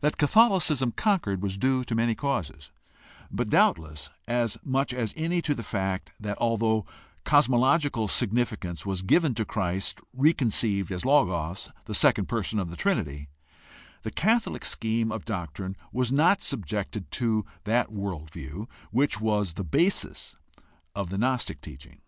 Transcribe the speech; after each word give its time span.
That 0.00 0.16
Catholicism 0.16 0.92
conquered 0.92 1.42
was 1.42 1.58
due 1.58 1.82
to 1.82 1.94
many 1.96 2.14
causes, 2.14 2.70
but 3.32 3.48
doubtless 3.48 4.08
as 4.28 4.56
much 4.64 4.94
as 4.94 5.12
any 5.16 5.42
to 5.42 5.56
the 5.56 5.64
fact 5.64 6.12
that, 6.20 6.38
although 6.40 6.86
cosmological 7.24 8.06
sig 8.06 8.30
nificance 8.30 8.86
was 8.86 9.02
given 9.02 9.34
to 9.34 9.44
Christ 9.44 10.00
reconceived 10.16 10.92
as 10.92 11.04
Logos, 11.04 11.68
the 11.86 11.96
second 11.96 12.26
person 12.26 12.60
of 12.60 12.70
the 12.70 12.76
Trinity, 12.76 13.28
the 14.02 14.12
Catholic 14.12 14.64
scheme 14.64 15.10
of 15.10 15.24
doctrine 15.24 15.76
was 15.90 16.12
not 16.12 16.40
subjected 16.42 17.10
to 17.10 17.44
that 17.64 17.90
world 17.90 18.30
view 18.30 18.68
which 18.92 19.20
was 19.20 19.54
the 19.54 19.64
basis 19.64 20.36
of 20.94 21.10
the 21.10 21.18
gnostic 21.18 21.60
teaching. 21.60 22.00